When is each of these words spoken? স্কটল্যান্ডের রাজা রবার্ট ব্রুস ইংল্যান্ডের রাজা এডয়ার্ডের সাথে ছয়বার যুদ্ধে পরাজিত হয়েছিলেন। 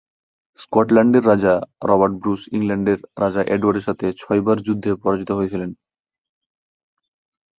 স্কটল্যান্ডের 0.59 1.23
রাজা 1.27 1.53
রবার্ট 1.83 2.15
ব্রুস 2.21 2.41
ইংল্যান্ডের 2.57 2.99
রাজা 3.21 3.41
এডয়ার্ডের 3.47 3.87
সাথে 3.87 4.05
ছয়বার 4.19 4.57
যুদ্ধে 4.67 4.91
পরাজিত 5.03 5.29
হয়েছিলেন। 5.37 5.71